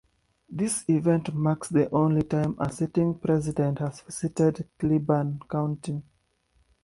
[0.49, 6.01] This event marks the only time a sitting president has visited Cleburne County.